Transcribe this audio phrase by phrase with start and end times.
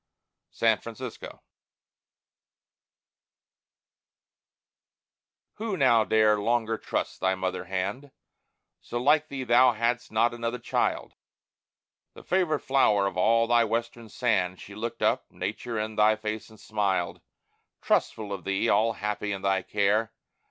[0.49, 1.43] SAN FRANCISCO
[5.57, 8.09] Who now dare longer trust thy mother hand?
[8.79, 11.13] So like thee thou hadst not another child;
[12.15, 16.49] The favorite flower of all thy Western sand, She looked up, Nature, in thy face
[16.49, 17.21] and smiled,
[17.79, 20.11] Trustful of thee, all happy in thy care.